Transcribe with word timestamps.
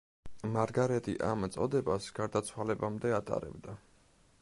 მარგარეტი 0.55 1.13
ამ 1.27 1.45
წოდებას 1.57 2.09
გარდაცვალებამდე 2.19 3.17
ატარებდა. 3.19 3.79